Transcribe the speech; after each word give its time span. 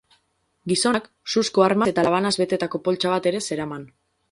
Gizonak 0.71 1.05
suzko 1.35 1.65
armaz 1.67 1.89
eta 1.93 2.07
labanaz 2.09 2.33
betetako 2.45 2.83
poltsa 2.89 3.15
bat 3.15 3.31
ere 3.33 3.45
zeraman. 3.49 3.89